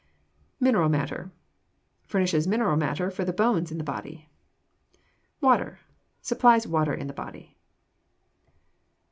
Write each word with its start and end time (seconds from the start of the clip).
Mineral 0.59 0.89
Matter 0.89 1.29
Furnishes 2.07 2.47
mineral 2.47 2.75
matter 2.75 3.11
for 3.11 3.23
the 3.23 3.31
bones 3.31 3.71
in 3.71 3.77
the 3.77 3.83
body. 3.83 4.29
Water 5.41 5.77
Supplies 6.23 6.65
water 6.65 6.95
in 6.95 7.05
the 7.05 7.13
body. 7.13 7.55